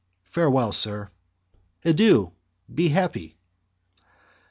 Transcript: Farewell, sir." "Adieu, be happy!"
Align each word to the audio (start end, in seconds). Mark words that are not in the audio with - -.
Farewell, 0.25 0.71
sir." 0.71 1.11
"Adieu, 1.85 2.31
be 2.73 2.89
happy!" 2.89 3.37